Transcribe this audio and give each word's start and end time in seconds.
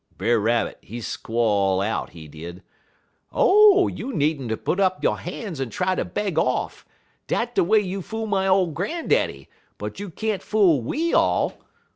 Brer 0.17 0.39
Rabbit, 0.39 0.79
he 0.81 0.99
squall 0.99 1.79
out, 1.79 2.09
he 2.09 2.27
did: 2.27 2.63
"'Oh, 3.31 3.87
you 3.87 4.11
nee'nter 4.11 4.57
put 4.57 4.79
up 4.79 5.03
yo' 5.03 5.13
han's 5.13 5.61
en 5.61 5.69
try 5.69 5.93
ter 5.93 6.03
beg 6.03 6.39
off. 6.39 6.87
Dat 7.27 7.53
de 7.53 7.63
way 7.63 7.77
you 7.81 8.01
fool 8.01 8.25
my 8.25 8.47
ole 8.47 8.71
gran'daddy; 8.71 9.47
but 9.77 9.99
you 9.99 10.09
can't 10.09 10.41
fool 10.41 10.81
we 10.81 11.13
all. 11.13 11.53